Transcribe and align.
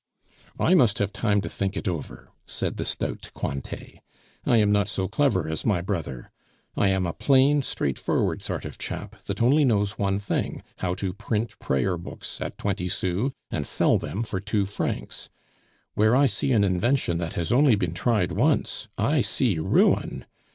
"I 0.59 0.73
must 0.73 0.97
have 0.97 1.13
time 1.13 1.41
to 1.41 1.47
think 1.47 1.77
it 1.77 1.87
over," 1.87 2.31
said 2.47 2.77
the 2.77 2.85
stout 2.85 3.29
Cointet; 3.35 3.99
"I 4.47 4.57
am 4.57 4.71
not 4.71 4.87
so 4.87 5.07
clever 5.07 5.47
as 5.47 5.63
my 5.63 5.79
brother. 5.81 6.31
I 6.75 6.87
am 6.87 7.05
a 7.05 7.13
plain, 7.13 7.61
straight 7.61 7.99
forward 7.99 8.41
sort 8.41 8.65
of 8.65 8.79
chap, 8.79 9.23
that 9.25 9.43
only 9.43 9.63
knows 9.63 9.99
one 9.99 10.17
thing 10.17 10.63
how 10.77 10.95
to 10.95 11.13
print 11.13 11.59
prayer 11.59 11.99
books 11.99 12.41
at 12.41 12.57
twenty 12.57 12.89
sous 12.89 13.31
and 13.51 13.67
sell 13.67 13.99
them 13.99 14.23
for 14.23 14.39
two 14.39 14.65
francs. 14.65 15.29
Where 15.93 16.15
I 16.15 16.25
see 16.25 16.51
an 16.51 16.63
invention 16.63 17.19
that 17.19 17.33
has 17.33 17.51
only 17.51 17.75
been 17.75 17.93
tried 17.93 18.31
once, 18.31 18.87
I 18.97 19.21
see 19.21 19.59
ruin. 19.59 20.25